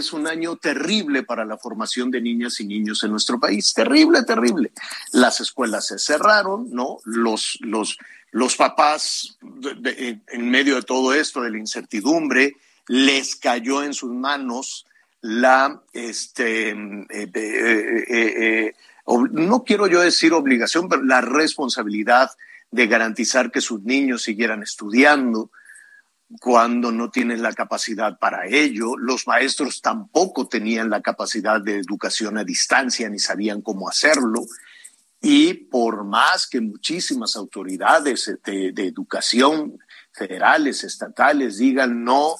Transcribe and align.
Es 0.00 0.14
un 0.14 0.26
año 0.26 0.56
terrible 0.56 1.22
para 1.24 1.44
la 1.44 1.58
formación 1.58 2.10
de 2.10 2.22
niñas 2.22 2.58
y 2.60 2.66
niños 2.66 3.04
en 3.04 3.10
nuestro 3.10 3.38
país. 3.38 3.74
Terrible, 3.74 4.22
terrible. 4.24 4.72
Las 5.12 5.40
escuelas 5.40 5.88
se 5.88 5.98
cerraron, 5.98 6.70
¿no? 6.70 7.00
Los, 7.04 7.58
los, 7.60 7.98
los 8.30 8.56
papás, 8.56 9.38
en 9.42 10.50
medio 10.50 10.76
de 10.76 10.82
todo 10.82 11.12
esto, 11.12 11.42
de 11.42 11.50
la 11.50 11.58
incertidumbre, 11.58 12.56
les 12.88 13.36
cayó 13.36 13.82
en 13.82 13.92
sus 13.92 14.10
manos 14.10 14.86
la, 15.20 15.82
este, 15.92 16.70
eh, 16.70 17.06
eh, 17.10 18.04
eh, 18.08 18.74
no 19.32 19.64
quiero 19.64 19.86
yo 19.86 20.00
decir 20.00 20.32
obligación, 20.32 20.88
pero 20.88 21.02
la 21.02 21.20
responsabilidad 21.20 22.30
de 22.70 22.86
garantizar 22.86 23.50
que 23.50 23.60
sus 23.60 23.82
niños 23.82 24.22
siguieran 24.22 24.62
estudiando 24.62 25.50
cuando 26.38 26.92
no 26.92 27.10
tienen 27.10 27.42
la 27.42 27.52
capacidad 27.52 28.18
para 28.18 28.46
ello. 28.46 28.96
Los 28.96 29.26
maestros 29.26 29.80
tampoco 29.80 30.46
tenían 30.46 30.90
la 30.90 31.00
capacidad 31.00 31.60
de 31.60 31.78
educación 31.78 32.38
a 32.38 32.44
distancia 32.44 33.08
ni 33.08 33.18
sabían 33.18 33.62
cómo 33.62 33.88
hacerlo. 33.88 34.44
Y 35.20 35.54
por 35.54 36.04
más 36.04 36.46
que 36.46 36.60
muchísimas 36.60 37.36
autoridades 37.36 38.30
de, 38.44 38.72
de 38.72 38.86
educación 38.86 39.78
federales, 40.12 40.84
estatales 40.84 41.58
digan 41.58 42.04
no, 42.04 42.36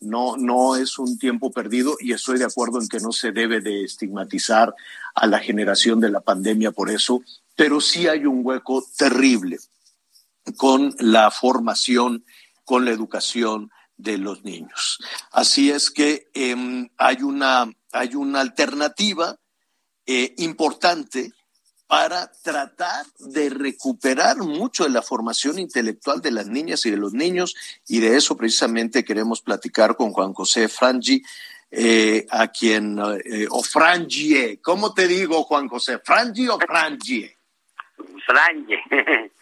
no, 0.00 0.36
no 0.36 0.76
es 0.76 0.98
un 0.98 1.18
tiempo 1.18 1.50
perdido 1.50 1.96
y 2.00 2.12
estoy 2.12 2.38
de 2.38 2.44
acuerdo 2.44 2.80
en 2.80 2.88
que 2.88 3.00
no 3.00 3.12
se 3.12 3.32
debe 3.32 3.60
de 3.60 3.84
estigmatizar 3.84 4.74
a 5.14 5.26
la 5.26 5.38
generación 5.38 6.00
de 6.00 6.10
la 6.10 6.20
pandemia 6.20 6.72
por 6.72 6.90
eso, 6.90 7.22
pero 7.56 7.80
sí 7.80 8.08
hay 8.08 8.26
un 8.26 8.40
hueco 8.44 8.84
terrible 8.96 9.58
con 10.56 10.94
la 10.98 11.30
formación, 11.30 12.24
con 12.64 12.84
la 12.84 12.90
educación 12.90 13.70
de 13.96 14.18
los 14.18 14.44
niños. 14.44 14.98
Así 15.30 15.70
es 15.70 15.90
que 15.90 16.28
eh, 16.34 16.88
hay, 16.96 17.22
una, 17.22 17.72
hay 17.92 18.14
una 18.14 18.40
alternativa 18.40 19.38
eh, 20.06 20.34
importante 20.38 21.32
para 21.86 22.30
tratar 22.42 23.06
de 23.18 23.50
recuperar 23.50 24.38
mucho 24.38 24.84
de 24.84 24.90
la 24.90 25.02
formación 25.02 25.58
intelectual 25.58 26.20
de 26.20 26.30
las 26.30 26.48
niñas 26.48 26.84
y 26.86 26.90
de 26.90 26.96
los 26.96 27.12
niños, 27.12 27.54
y 27.86 28.00
de 28.00 28.16
eso 28.16 28.36
precisamente 28.36 29.04
queremos 29.04 29.42
platicar 29.42 29.96
con 29.96 30.12
Juan 30.12 30.32
José 30.32 30.68
Frangi, 30.68 31.22
eh, 31.70 32.26
a 32.30 32.48
quien, 32.48 32.98
eh, 33.24 33.46
o 33.50 33.62
Frangie, 33.62 34.60
¿cómo 34.62 34.94
te 34.94 35.08
digo, 35.08 35.42
Juan 35.44 35.68
José? 35.68 35.98
¿Frangie 35.98 36.48
o 36.48 36.58
Frangie? 36.58 37.36
Frangie. 38.26 38.80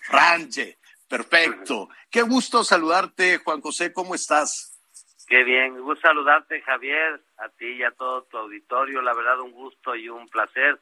Frangie, 0.03 0.79
perfecto. 1.13 1.91
Qué 2.11 2.23
gusto 2.23 2.65
saludarte, 2.65 3.37
Juan 3.45 3.61
José, 3.61 3.93
¿cómo 3.93 4.15
estás? 4.15 4.81
Qué 5.29 5.45
bien, 5.45 5.79
gusto 5.79 6.09
saludarte, 6.09 6.63
Javier, 6.63 7.21
a 7.37 7.51
ti 7.51 7.67
y 7.67 7.83
a 7.83 7.91
todo 7.91 8.23
tu 8.23 8.39
auditorio, 8.39 9.03
la 9.03 9.13
verdad 9.13 9.41
un 9.41 9.53
gusto 9.53 9.95
y 9.95 10.09
un 10.09 10.27
placer 10.29 10.81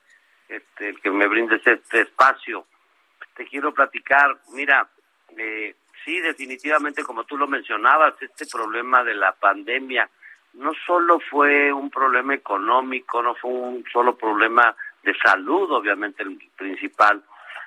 este, 0.48 0.90
el 0.90 1.00
que 1.00 1.10
me 1.10 1.26
brindes 1.26 1.66
este 1.66 2.02
espacio. 2.02 2.66
Te 3.34 3.44
quiero 3.44 3.74
platicar, 3.74 4.38
mira, 4.52 4.88
eh, 5.36 5.74
sí, 6.04 6.20
definitivamente, 6.20 7.02
como 7.02 7.24
tú 7.24 7.36
lo 7.36 7.48
mencionabas, 7.48 8.14
este 8.22 8.46
problema 8.46 9.02
de 9.02 9.14
la 9.14 9.32
pandemia 9.32 10.08
no 10.52 10.72
solo 10.86 11.18
fue 11.28 11.72
un 11.72 11.90
problema 11.90 12.34
económico, 12.34 13.20
no 13.20 13.34
fue 13.34 13.50
un 13.50 13.84
solo 13.92 14.16
problema 14.16 14.76
de 15.02 15.12
salud, 15.18 15.72
obviamente 15.72 16.22
el 16.22 16.38
principal, 16.56 17.20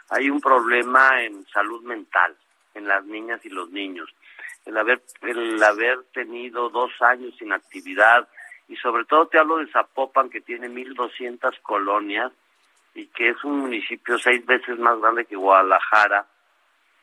hay 0.09 0.29
un 0.29 0.39
problema 0.39 1.21
en 1.21 1.45
salud 1.47 1.81
mental, 1.83 2.35
en 2.73 2.87
las 2.87 3.05
niñas 3.05 3.43
y 3.45 3.49
los 3.49 3.69
niños. 3.71 4.13
El 4.65 4.77
haber, 4.77 5.01
el 5.21 5.61
haber 5.63 6.03
tenido 6.13 6.69
dos 6.69 6.91
años 7.01 7.33
sin 7.37 7.51
actividad, 7.51 8.27
y 8.67 8.75
sobre 8.77 9.05
todo 9.05 9.27
te 9.27 9.37
hablo 9.37 9.57
de 9.57 9.67
Zapopan, 9.67 10.29
que 10.29 10.41
tiene 10.41 10.69
1.200 10.69 11.61
colonias, 11.61 12.31
y 12.95 13.07
que 13.07 13.29
es 13.29 13.43
un 13.43 13.59
municipio 13.59 14.17
seis 14.17 14.45
veces 14.45 14.77
más 14.79 14.99
grande 14.99 15.25
que 15.25 15.35
Guadalajara. 15.35 16.25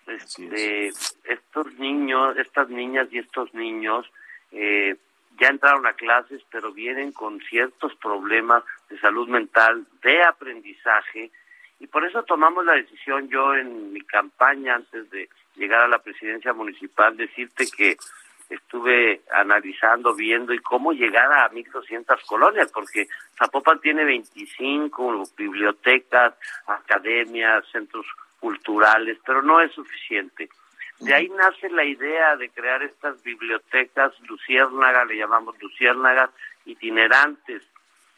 Este, 0.06 0.88
estos 1.24 1.74
niños, 1.78 2.36
estas 2.38 2.68
niñas 2.68 3.08
y 3.12 3.18
estos 3.18 3.52
niños 3.54 4.10
eh, 4.50 4.96
ya 5.38 5.48
entraron 5.48 5.86
a 5.86 5.94
clases, 5.94 6.42
pero 6.50 6.72
vienen 6.72 7.12
con 7.12 7.40
ciertos 7.40 7.94
problemas 7.96 8.64
de 8.88 8.98
salud 8.98 9.28
mental, 9.28 9.86
de 10.02 10.22
aprendizaje, 10.22 11.30
y 11.80 11.86
por 11.86 12.04
eso 12.04 12.22
tomamos 12.22 12.64
la 12.64 12.74
decisión 12.74 13.28
yo 13.28 13.54
en 13.54 13.92
mi 13.92 14.02
campaña 14.02 14.76
antes 14.76 15.10
de 15.10 15.28
llegar 15.56 15.80
a 15.80 15.88
la 15.88 15.98
presidencia 15.98 16.52
municipal, 16.52 17.16
decirte 17.16 17.66
que 17.74 17.96
estuve 18.50 19.22
analizando, 19.32 20.14
viendo 20.14 20.52
y 20.52 20.58
cómo 20.58 20.92
llegar 20.92 21.32
a 21.32 21.50
1.200 21.50 22.26
colonias, 22.26 22.70
porque 22.72 23.08
Zapopan 23.38 23.80
tiene 23.80 24.04
25 24.04 25.24
bibliotecas, 25.36 26.34
academias, 26.66 27.64
centros 27.72 28.06
culturales, 28.40 29.18
pero 29.24 29.40
no 29.42 29.60
es 29.60 29.72
suficiente. 29.72 30.50
De 30.98 31.14
ahí 31.14 31.30
nace 31.30 31.70
la 31.70 31.84
idea 31.84 32.36
de 32.36 32.50
crear 32.50 32.82
estas 32.82 33.22
bibliotecas 33.22 34.12
luciérnagas, 34.28 35.06
le 35.06 35.16
llamamos 35.16 35.54
luciérnagas 35.62 36.30
itinerantes, 36.66 37.62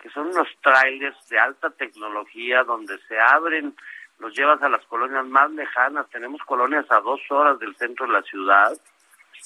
que 0.03 0.11
son 0.11 0.27
unos 0.27 0.49
trailers 0.61 1.17
de 1.29 1.39
alta 1.39 1.71
tecnología 1.71 2.65
donde 2.65 2.99
se 3.07 3.19
abren, 3.19 3.75
los 4.19 4.35
llevas 4.37 4.61
a 4.63 4.69
las 4.69 4.85
colonias 4.87 5.25
más 5.27 5.51
lejanas, 5.53 6.11
tenemos 6.11 6.43
colonias 6.43 6.85
a 6.91 7.01
dos 7.01 7.21
horas 7.31 7.59
del 7.61 7.75
centro 7.77 8.07
de 8.07 8.13
la 8.13 8.23
ciudad, 8.23 8.73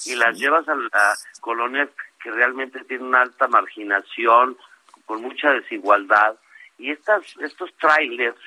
y 0.05 0.15
las 0.15 0.37
llevas 0.37 0.67
a 0.67 0.75
las 0.75 1.27
colonias 1.41 1.89
que 2.21 2.31
realmente 2.31 2.83
tienen 2.85 3.07
una 3.07 3.21
alta 3.21 3.47
marginación, 3.47 4.57
con 5.05 5.21
mucha 5.21 5.51
desigualdad. 5.51 6.35
Y 6.77 6.91
estas, 6.91 7.23
estos 7.39 7.73
trailers, 7.77 8.37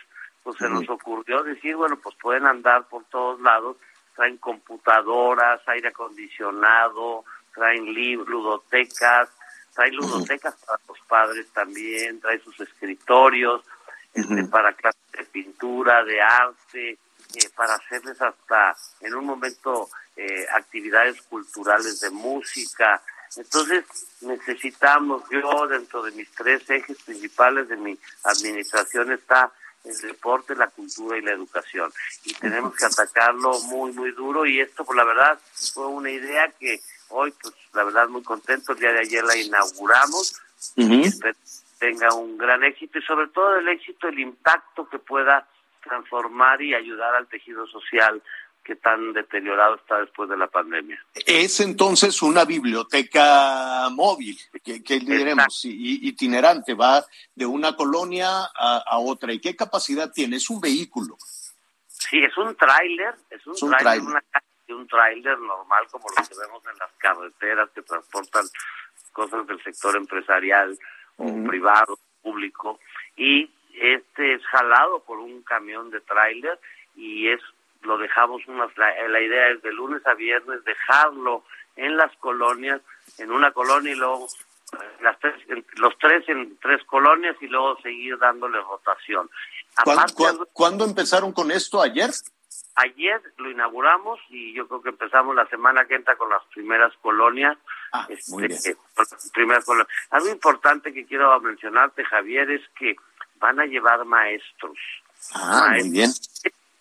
pues 0.43 0.57
se 0.59 0.69
nos 0.69 0.89
ocurrió 0.89 1.43
decir, 1.43 1.77
bueno, 1.77 1.99
pues 2.03 2.15
pueden 2.21 2.47
andar 2.47 2.89
por 2.89 3.05
todos 3.05 3.41
lados, 3.41 3.77
traen 4.15 4.37
computadoras, 4.39 5.61
aire 5.67 5.89
acondicionado, 5.89 7.25
traen 7.55 7.93
libros, 7.93 8.29
ludotecas, 8.29 9.31
traen 9.81 9.97
ludotecas 9.97 10.55
para 10.67 10.79
los 10.87 10.99
padres 11.09 11.47
también, 11.55 12.21
traen 12.21 12.43
sus 12.45 12.61
escritorios, 12.61 13.65
este, 14.13 14.45
para 14.45 14.75
clases 14.75 15.01
de 15.13 15.25
pintura, 15.25 16.05
de 16.05 16.21
arte, 16.21 16.91
eh, 16.91 17.49
para 17.57 17.77
hacerles 17.77 18.21
hasta 18.21 18.77
en 19.01 19.15
un 19.15 19.25
momento 19.25 19.89
eh, 20.17 20.47
actividades 20.55 21.23
culturales 21.23 21.99
de 22.01 22.11
música. 22.11 23.03
Entonces 23.37 23.87
necesitamos, 24.21 25.23
yo 25.31 25.67
dentro 25.67 26.03
de 26.03 26.11
mis 26.11 26.31
tres 26.33 26.69
ejes 26.69 27.03
principales 27.03 27.67
de 27.71 27.77
mi 27.77 27.99
administración 28.25 29.13
está 29.13 29.51
el 29.85 29.97
deporte, 29.97 30.55
la 30.57 30.69
cultura 30.69 31.17
y 31.17 31.23
la 31.23 31.33
educación. 31.33 31.91
Y 32.25 32.35
tenemos 32.35 32.77
que 32.77 32.85
atacarlo 32.85 33.59
muy, 33.61 33.93
muy 33.93 34.13
duro. 34.13 34.45
Y 34.45 34.61
esto, 34.61 34.85
por 34.85 34.95
la 34.95 35.05
verdad, 35.05 35.41
fue 35.73 35.87
una 35.87 36.11
idea 36.11 36.53
que 36.59 36.83
hoy, 37.11 37.33
pues, 37.41 37.55
la 37.73 37.85
verdad, 37.85 38.09
muy 38.09 38.23
contento. 38.23 38.73
El 38.73 38.79
día 38.79 38.93
de 38.93 39.01
ayer 39.01 39.25
la 39.25 39.37
inauguramos. 39.37 40.41
y 40.77 41.03
espero 41.03 41.35
que 41.35 41.87
tenga 41.87 42.15
un 42.15 42.37
gran 42.37 42.63
éxito 42.65 42.99
y 42.99 43.03
sobre 43.03 43.29
todo 43.29 43.57
el 43.57 43.69
éxito, 43.69 44.09
el 44.09 44.19
impacto 44.19 44.89
que 44.89 44.99
pueda 44.99 45.47
transformar 45.83 46.61
y 46.61 46.75
ayudar 46.75 47.15
al 47.15 47.27
tejido 47.27 47.67
social 47.67 48.23
que 48.63 48.77
tan 48.77 49.13
deteriorado 49.13 49.77
está 49.77 49.99
después 49.99 50.29
de 50.29 50.37
la 50.37 50.47
pandemia. 50.47 51.03
Es 51.27 51.61
entonces 51.61 52.21
una 52.23 52.45
biblioteca 52.45 53.89
móvil, 53.91 54.39
que, 54.63 54.83
que 54.83 55.01
diremos, 55.01 55.65
itinerante, 55.65 56.75
va 56.75 57.05
de 57.35 57.47
una 57.47 57.75
colonia 57.75 58.29
a, 58.29 58.85
a, 58.87 58.99
otra. 58.99 59.33
¿Y 59.33 59.41
qué 59.41 59.57
capacidad 59.57 60.13
tiene? 60.13 60.37
Es 60.37 60.51
un 60.51 60.61
vehículo. 60.61 61.17
Sí, 61.89 62.19
es 62.19 62.37
un 62.37 62.55
tráiler, 62.55 63.15
es 63.31 63.47
un, 63.47 63.55
un 63.61 63.77
tráiler, 63.77 64.07
una 64.07 64.23
un 64.75 64.87
tráiler 64.87 65.39
normal 65.39 65.87
como 65.91 66.07
lo 66.09 66.27
que 66.27 66.35
vemos 66.35 66.63
en 66.71 66.79
las 66.79 66.93
carreteras 66.99 67.71
que 67.71 67.83
transportan 67.83 68.45
cosas 69.13 69.47
del 69.47 69.63
sector 69.63 69.97
empresarial 69.97 70.79
o 71.17 71.25
uh 71.25 71.31
-huh. 71.31 71.49
privado, 71.49 71.99
público, 72.23 72.79
y 73.17 73.51
este 73.81 74.35
es 74.35 74.47
jalado 74.47 75.01
por 75.01 75.19
un 75.19 75.43
camión 75.43 75.91
de 75.91 76.01
tráiler 76.01 76.59
y 76.97 77.29
es 77.29 77.41
lo 77.83 77.97
dejamos 77.97 78.47
una 78.47 78.69
la, 78.77 79.09
la, 79.09 79.21
idea 79.21 79.49
es 79.49 79.63
de 79.63 79.73
lunes 79.73 80.07
a 80.07 80.13
viernes 80.13 80.63
dejarlo 80.65 81.45
en 81.77 81.97
las 81.97 82.15
colonias 82.19 82.83
en 83.19 83.33
una 83.33 83.53
colonia 83.53 83.93
y 83.93 83.97
luego 83.97 84.29
las 85.01 85.19
tres, 85.19 85.35
los 85.77 85.99
tres 85.99 86.29
en 86.29 86.59
tres 86.59 86.83
colonias 86.85 87.37
y 87.41 87.47
luego 87.47 87.77
seguir 87.83 88.19
dándole 88.19 88.61
rotación. 88.61 89.31
¿Cuándo, 90.53 90.85
empezaron 90.85 91.33
con 91.33 91.51
esto? 91.51 91.81
¿Ayer? 91.81 92.11
Ayer 92.83 93.21
lo 93.37 93.51
inauguramos 93.51 94.19
y 94.31 94.55
yo 94.55 94.67
creo 94.67 94.81
que 94.81 94.89
empezamos 94.89 95.35
la 95.35 95.47
semana 95.49 95.85
que 95.85 95.97
entra 95.97 96.17
con 96.17 96.31
las 96.31 96.43
primeras 96.55 96.93
colonias. 97.03 97.59
Ah, 97.93 98.09
muy 98.29 98.47
este, 98.47 98.77
bien. 99.35 99.53
Algo 100.11 100.29
importante 100.29 100.93
que 100.93 101.05
quiero 101.05 101.39
mencionarte, 101.41 102.05
Javier, 102.05 102.51
es 102.51 102.63
que 102.79 102.97
van 103.37 103.61
a 103.61 103.67
llevar 103.67 104.05
maestros. 104.05 104.79
Ah, 105.35 105.75
muy 105.75 105.91
bien. 105.91 106.11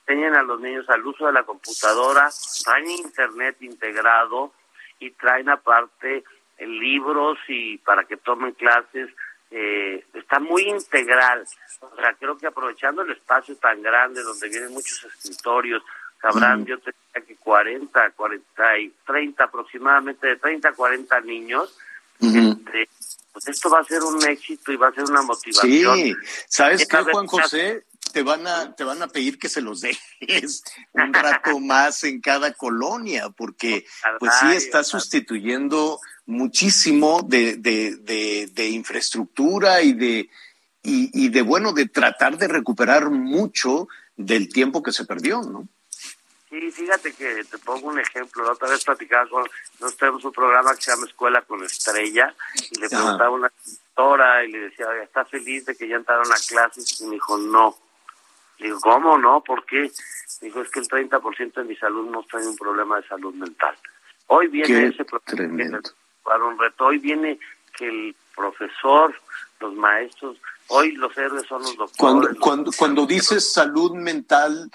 Enseñan 0.08 0.36
a 0.36 0.44
los 0.44 0.62
niños 0.62 0.90
al 0.90 1.06
uso 1.06 1.26
de 1.26 1.34
la 1.34 1.44
computadora, 1.44 2.30
traen 2.64 2.90
internet 2.90 3.58
integrado 3.62 4.54
y 5.00 5.12
traen 5.12 5.50
aparte 5.50 6.24
libros 6.60 7.38
y 7.48 7.78
para 7.80 8.06
que 8.06 8.18
tomen 8.18 8.54
clases. 8.54 9.10
Eh, 9.52 10.06
está 10.14 10.40
muy 10.40 10.64
integral. 10.64 11.46
O 11.82 11.96
sea, 11.96 12.14
creo 12.20 12.38
que 12.38 12.48
aprovechando 12.48 13.02
el 13.02 13.12
espacio 13.12 13.56
tan 13.56 13.82
grande 13.82 14.22
donde 14.22 14.50
vienen 14.50 14.74
muchos 14.74 15.04
escritorios, 15.06 15.82
cabrán, 16.20 16.66
yo 16.66 16.78
tenía 16.80 17.28
que 17.28 17.36
40, 17.36 18.12
40 18.12 18.78
y 18.80 18.94
30 19.06 19.44
aproximadamente, 19.44 20.28
de 20.28 20.36
30 20.36 20.70
a 20.70 20.74
40 20.74 21.22
niños. 21.22 21.78
Este, 22.20 22.90
pues 23.32 23.48
esto 23.48 23.70
va 23.70 23.80
a 23.80 23.84
ser 23.86 24.02
un 24.04 24.22
éxito 24.28 24.72
y 24.72 24.76
va 24.76 24.90
a 24.90 24.94
ser 24.94 25.06
una 25.06 25.22
motivación. 25.22 25.96
Sí, 25.96 26.14
¿sabes 26.48 26.86
qué, 26.88 26.98
Juan 26.98 27.28
José? 27.28 27.86
Te 28.12 28.24
van 28.24 28.46
a, 28.48 28.76
te 28.76 28.84
van 28.84 29.02
a 29.04 29.08
pedir 29.08 29.38
que 29.38 29.50
se 29.50 29.62
los 29.62 29.82
dejes 29.82 30.64
un 30.94 31.14
rato 31.14 31.60
más 31.60 32.04
en 32.04 32.22
cada 32.22 32.54
colonia, 32.54 33.30
porque 33.30 33.86
pues 34.20 34.32
sí 34.40 34.48
está 34.56 34.84
sustituyendo 34.84 36.00
muchísimo 36.30 37.22
de, 37.26 37.58
de, 37.58 38.48
de, 38.54 38.70
infraestructura 38.70 39.82
y 39.82 39.94
de, 39.94 40.30
y, 40.84 41.26
y, 41.26 41.30
de, 41.30 41.42
bueno, 41.42 41.74
de 41.74 41.88
tratar 41.88 42.38
de 42.38 42.48
recuperar 42.48 43.10
mucho 43.10 43.88
del 44.16 44.48
tiempo 44.48 44.84
que 44.84 44.92
se 44.92 45.06
perdió, 45.06 45.42
¿no? 45.42 45.68
Sí, 46.50 46.72
fíjate 46.72 47.14
que 47.14 47.44
te 47.46 47.58
pongo 47.60 47.90
un 47.90 48.00
ejemplo. 48.00 48.44
La 48.44 48.52
otra 48.52 48.70
vez 48.70 48.84
platicaba 48.84 49.28
con, 49.28 49.44
nosotros 49.80 49.98
tenemos 49.98 50.26
un 50.26 50.32
programa 50.32 50.76
que 50.76 50.82
se 50.82 50.92
llama 50.92 51.08
Escuela 51.08 51.42
con 51.42 51.64
Estrella 51.64 52.34
y 52.72 52.80
le 52.80 52.90
preguntaba 52.90 53.26
a 53.26 53.32
una 53.32 53.52
doctora 53.66 54.46
y 54.46 54.52
le 54.52 54.60
decía, 54.60 54.86
¿está 55.04 55.26
feliz 55.26 55.66
de 55.66 55.76
que 55.76 55.88
ya 55.88 55.96
entraron 55.96 56.32
a 56.32 56.36
clases? 56.48 57.02
Y 57.02 57.06
me 57.06 57.16
dijo, 57.16 57.38
no. 57.38 57.76
Le 58.60 58.68
digo, 58.68 58.80
¿cómo 58.82 59.18
no? 59.18 59.42
¿Por 59.42 59.66
qué? 59.66 59.92
Me 60.42 60.48
dijo, 60.48 60.62
es 60.62 60.70
que 60.70 60.80
el 60.80 60.88
30% 60.88 61.54
de 61.54 61.64
mi 61.64 61.76
salud 61.76 62.10
no 62.10 62.24
trae 62.24 62.48
un 62.48 62.58
problema 62.58 63.00
de 63.00 63.08
salud 63.08 63.34
mental. 63.34 63.76
Hoy 64.28 64.48
viene 64.48 64.88
ese 64.88 65.06
problema 65.06 65.82
para 66.24 66.44
un 66.46 66.58
reto. 66.58 66.86
Hoy 66.86 66.98
viene 66.98 67.40
que 67.78 67.88
el 67.88 68.16
profesor, 68.36 69.14
los 69.60 69.74
maestros, 69.76 70.38
hoy 70.68 70.94
los 70.94 71.18
héroes 71.18 71.46
son 71.48 71.62
los 71.62 71.76
doctores. 71.76 71.98
Cuando, 71.98 72.40
cuando, 72.40 72.72
cuando 72.78 73.06
dices 73.06 73.52
salud 73.52 73.94
mental, 73.94 74.72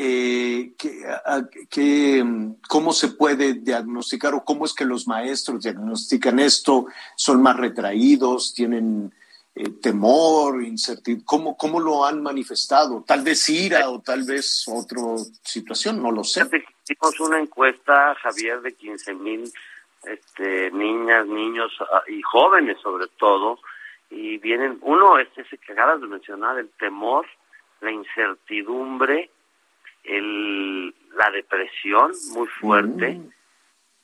eh, 0.00 0.74
que, 0.78 2.24
¿cómo 2.68 2.92
se 2.92 3.08
puede 3.08 3.54
diagnosticar 3.54 4.32
o 4.32 4.44
cómo 4.44 4.64
es 4.64 4.72
que 4.72 4.84
los 4.84 5.08
maestros 5.08 5.64
diagnostican 5.64 6.38
esto? 6.38 6.86
¿Son 7.16 7.42
más 7.42 7.56
retraídos? 7.56 8.54
¿Tienen 8.54 9.12
eh, 9.56 9.70
temor, 9.82 10.62
incertidumbre? 10.62 11.26
¿Cómo, 11.26 11.56
¿Cómo 11.56 11.80
lo 11.80 12.06
han 12.06 12.22
manifestado? 12.22 13.02
Tal 13.04 13.22
vez 13.22 13.48
ira 13.48 13.90
o 13.90 14.00
tal 14.00 14.22
vez 14.22 14.68
otra 14.68 15.02
situación, 15.42 16.00
no 16.00 16.12
lo 16.12 16.22
sé. 16.22 16.48
Hicimos 16.84 17.18
una 17.18 17.40
encuesta, 17.40 18.14
Javier, 18.22 18.60
de 18.60 18.74
15 18.74 19.14
mil 19.14 19.52
este, 20.04 20.70
niñas, 20.70 21.26
niños 21.26 21.72
ah, 21.80 22.02
y 22.08 22.22
jóvenes 22.22 22.78
sobre 22.80 23.06
todo, 23.18 23.58
y 24.10 24.38
vienen, 24.38 24.78
uno 24.82 25.18
es 25.18 25.28
ese 25.36 25.58
que 25.58 25.72
acabas 25.72 26.00
de 26.00 26.06
mencionar, 26.06 26.58
el 26.58 26.70
temor, 26.78 27.26
la 27.80 27.90
incertidumbre, 27.90 29.30
el, 30.04 30.94
la 31.16 31.30
depresión 31.30 32.12
muy 32.32 32.46
fuerte, 32.46 33.14
mm. 33.14 33.30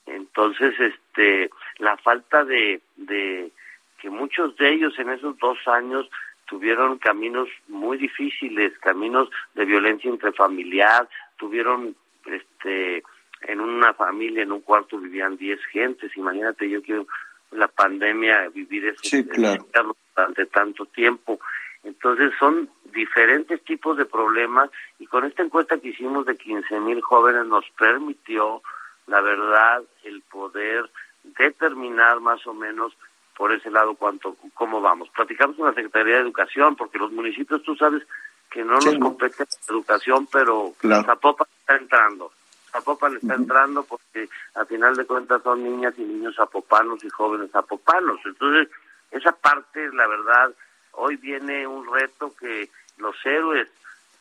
entonces 0.07 0.79
este, 0.79 1.51
la 1.79 1.97
falta 1.97 2.45
de, 2.45 2.83
de 2.97 3.51
que 3.99 4.11
muchos 4.11 4.57
de 4.57 4.75
ellos 4.75 4.99
en 4.99 5.11
esos 5.11 5.39
dos 5.39 5.57
años 5.67 6.11
tuvieron 6.47 6.99
caminos 6.99 7.49
muy 7.69 7.97
difíciles, 7.97 8.79
caminos 8.81 9.31
de 9.55 9.65
violencia 9.65 10.11
intrafamiliar, 10.11 11.09
tuvieron 11.39 11.97
este 12.27 13.03
en 13.47 13.61
una 13.61 13.95
familia, 13.95 14.43
en 14.43 14.53
un 14.53 14.61
cuarto 14.61 14.99
vivían 14.99 15.37
10 15.37 15.61
gentes. 15.67 16.17
Imagínate, 16.17 16.69
yo 16.69 16.83
quiero 16.83 17.07
la 17.51 17.69
pandemia 17.69 18.49
vivir 18.49 18.87
eso 18.87 19.01
sí, 19.03 19.23
durante 19.23 20.47
tanto 20.47 20.87
tiempo. 20.87 21.41
Entonces 21.83 22.33
son 22.39 22.69
diferentes 22.93 23.63
tipos 23.65 23.97
de 23.97 24.07
problemas 24.07 24.71
y 24.99 25.07
con 25.07 25.25
esta 25.25 25.43
encuesta 25.43 25.79
que 25.79 25.89
hicimos 25.89 26.27
de 26.27 26.37
15 26.37 26.81
mil 26.81 27.01
jóvenes 27.03 27.47
nos 27.47 27.65
permitió, 27.79 28.63
la 29.07 29.21
verdad, 29.21 29.83
el 30.05 30.23
poder 30.23 30.91
determinar 31.23 32.21
más 32.21 32.47
o 32.47 32.55
menos 32.55 32.97
por 33.37 33.53
ese 33.53 33.71
lado 33.71 33.95
cuánto, 33.95 34.37
cómo 34.55 34.81
vamos. 34.81 35.09
Platicamos 35.11 35.57
con 35.57 35.67
la 35.67 35.75
Secretaría 35.75 36.15
de 36.15 36.23
Educación 36.23 36.77
porque 36.77 36.99
los 36.99 37.13
municipios, 37.13 37.63
tú 37.63 37.77
sabes 37.77 38.03
que 38.51 38.65
no 38.65 38.75
nos 38.75 38.99
compete 38.99 39.45
la 39.45 39.75
educación, 39.75 40.29
pero 40.33 40.73
claro. 40.79 41.05
Zapopan 41.05 41.49
está 41.61 41.77
entrando. 41.77 42.33
Zapopan 42.75 43.15
está 43.15 43.35
entrando 43.35 43.85
porque 43.85 44.29
a 44.57 44.65
final 44.65 44.97
de 44.97 45.07
cuentas 45.07 45.41
son 45.45 45.63
niñas 45.63 45.95
y 45.97 46.03
niños 46.03 46.35
zapopanos 46.35 47.05
y 47.05 47.09
jóvenes 47.09 47.53
zapopanos. 47.53 48.19
Entonces, 48.25 48.69
esa 49.13 49.31
parte, 49.31 49.89
la 49.93 50.09
verdad, 50.09 50.53
hoy 50.91 51.15
viene 51.15 51.69
un 51.69 51.87
reto 51.87 52.35
que 52.35 52.69
los 52.99 53.15
héroes 53.25 53.69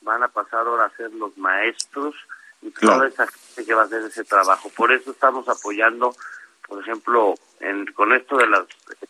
van 0.02 0.22
a 0.22 0.28
pasar 0.28 0.68
ahora 0.68 0.86
a 0.86 0.96
ser 0.96 1.12
los 1.14 1.36
maestros 1.36 2.14
y 2.62 2.70
toda 2.70 3.08
esa 3.08 3.26
gente 3.26 3.66
que 3.66 3.74
va 3.74 3.82
a 3.82 3.86
hacer 3.86 4.04
ese 4.04 4.24
trabajo. 4.24 4.70
Por 4.70 4.92
eso 4.92 5.10
estamos 5.10 5.50
apoyando, 5.50 6.16
por 6.68 6.80
ejemplo, 6.80 7.34
en, 7.60 7.88
con 7.88 8.14
esto 8.14 8.38
de 8.38 8.48
las 8.48 8.68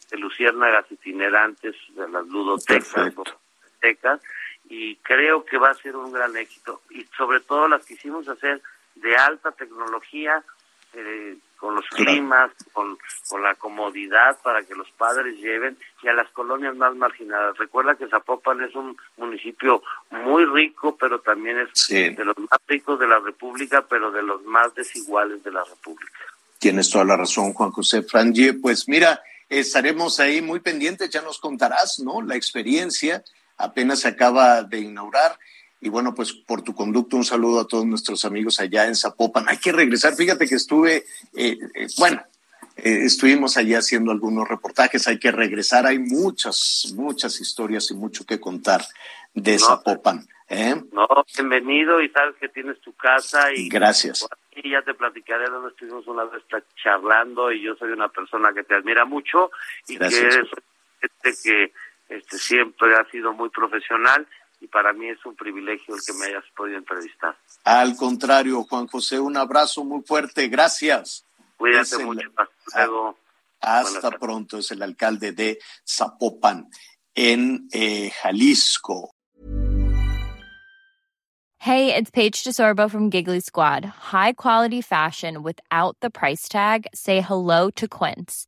de 0.10 0.18
luciérnagas 0.18 0.90
itinerantes, 0.90 1.76
de 1.90 2.08
las 2.08 2.26
ludotecas, 2.28 3.12
y 4.70 4.96
creo 4.98 5.44
que 5.44 5.58
va 5.58 5.72
a 5.72 5.76
ser 5.76 5.98
un 5.98 6.14
gran 6.14 6.38
éxito. 6.38 6.82
Y 6.90 7.04
sobre 7.18 7.42
todo 7.42 7.68
las 7.68 7.86
quisimos 7.86 8.30
hacer 8.30 8.62
de 8.96 9.16
alta 9.16 9.52
tecnología, 9.52 10.44
eh, 10.94 11.38
con 11.58 11.76
los 11.76 11.86
climas, 11.88 12.52
con, 12.74 12.98
con 13.30 13.42
la 13.42 13.56
comodidad 13.56 14.38
para 14.44 14.64
que 14.64 14.76
los 14.76 14.92
padres 14.92 15.40
lleven 15.40 15.78
y 16.02 16.10
a 16.10 16.14
las 16.14 16.30
colonias 16.32 16.76
más 16.76 16.94
marginadas. 16.96 17.58
Recuerda 17.58 17.96
que 17.96 18.10
Zapopan 18.10 18.62
es 18.62 18.76
un 18.76 18.98
municipio 19.16 19.82
muy 20.12 20.44
rico, 20.44 20.98
pero 20.98 21.22
también 21.22 21.60
es 21.60 21.88
de 21.88 22.26
los 22.26 22.38
más 22.38 22.60
ricos 22.68 23.00
de 23.00 23.08
la 23.08 23.20
República, 23.20 23.86
pero 23.88 24.12
de 24.12 24.22
los 24.24 24.44
más 24.44 24.76
desiguales 24.76 25.42
de 25.42 25.52
la 25.52 25.64
República. 25.64 26.20
Tienes 26.60 26.90
toda 26.90 27.06
la 27.06 27.16
razón, 27.16 27.54
Juan 27.54 27.72
José 27.72 28.04
Frangie. 28.04 28.54
Pues 28.56 28.90
mira, 28.90 29.24
estaremos 29.48 30.20
ahí 30.20 30.42
muy 30.42 30.60
pendientes, 30.60 31.10
ya 31.10 31.22
nos 31.22 31.40
contarás, 31.40 32.00
¿no? 32.00 32.22
La 32.22 32.36
experiencia 32.36 33.24
apenas 33.58 34.02
se 34.02 34.10
acaba 34.10 34.64
de 34.64 34.80
inaugurar 34.80 35.40
y 35.84 35.90
bueno, 35.90 36.16
pues 36.16 36.32
por 36.32 36.62
tu 36.62 36.74
conducto, 36.74 37.18
un 37.18 37.26
saludo 37.26 37.60
a 37.60 37.68
todos 37.68 37.86
nuestros 37.86 38.24
amigos 38.24 38.62
allá 38.62 38.86
en 38.86 38.96
Zapopan. 38.96 39.50
Hay 39.50 39.58
que 39.58 39.74
regresar. 39.74 40.16
Fíjate 40.16 40.48
que 40.48 40.56
estuve, 40.56 41.04
eh, 41.36 41.58
eh, 41.76 41.88
bueno, 41.98 42.24
eh, 42.78 43.00
estuvimos 43.04 43.58
allá 43.58 43.80
haciendo 43.80 44.12
algunos 44.12 44.48
reportajes. 44.48 45.10
Hay 45.10 45.20
que 45.20 45.32
regresar. 45.32 45.86
Hay 45.86 46.00
muchas, 46.00 46.94
muchas 46.96 47.42
historias 47.42 47.92
y 47.92 47.96
mucho 47.96 48.26
que 48.26 48.40
contar 48.40 48.82
de 49.34 49.60
Zapopan. 49.60 50.26
No, 50.94 51.08
bienvenido 51.36 52.02
y 52.02 52.08
sabes 52.10 52.36
que 52.40 52.48
tienes 52.48 52.80
tu 52.80 52.94
casa. 52.94 53.52
y 53.54 53.68
Gracias. 53.68 54.26
Y 54.56 54.72
ya 54.72 54.84
te 54.84 54.94
platicaré 54.94 55.50
donde 55.50 55.70
estuvimos 55.70 56.08
una 56.08 56.24
vez 56.24 56.44
charlando 56.82 57.52
y 57.52 57.62
yo 57.62 57.76
soy 57.76 57.92
una 57.92 58.08
persona 58.08 58.54
que 58.54 58.64
te 58.64 58.76
admira 58.76 59.04
mucho 59.04 59.52
y 59.88 59.98
que 59.98 60.06
eres 60.06 60.48
gente 61.02 61.38
que 61.44 61.74
este, 62.08 62.38
siempre 62.38 62.96
ha 62.96 63.04
sido 63.10 63.34
muy 63.34 63.50
profesional 63.50 64.28
y 64.64 64.68
para 64.68 64.94
mí 64.94 65.10
es 65.10 65.24
un 65.26 65.36
privilegio 65.36 65.94
el 65.94 66.02
que 66.02 66.14
me 66.14 66.28
hayas 66.28 66.46
podido 66.56 66.78
entrevistar. 66.78 67.36
Al 67.66 67.98
contrario, 67.98 68.64
Juan 68.64 68.88
José, 68.88 69.20
un 69.20 69.36
abrazo 69.36 69.84
muy 69.84 70.02
fuerte, 70.04 70.48
gracias. 70.48 71.26
Cuídate 71.58 71.98
mucho, 72.06 72.30
hasta 72.38 72.86
luego. 72.88 73.18
Hasta 73.60 74.12
pronto, 74.12 74.60
es 74.60 74.72
el 74.72 74.82
alcalde 74.82 75.34
de 75.34 75.60
Zapopan, 75.86 76.70
en 77.14 77.68
eh, 77.74 78.10
Jalisco. 78.22 79.12
Hey, 81.60 81.94
it's 81.96 82.12
Paige 82.12 82.44
DeSorbo 82.44 82.90
from 82.90 83.10
Giggly 83.10 83.40
Squad. 83.42 83.86
High 83.86 84.34
quality 84.34 84.82
fashion 84.82 85.44
without 85.44 85.98
the 86.02 86.10
price 86.10 86.48
tag. 86.50 86.88
Say 86.94 87.22
hello 87.22 87.70
to 87.72 87.88
Quince. 87.88 88.48